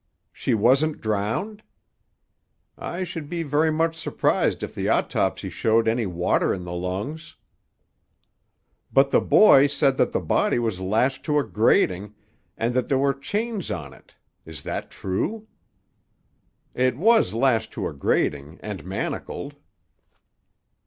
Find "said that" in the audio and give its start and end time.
9.67-10.11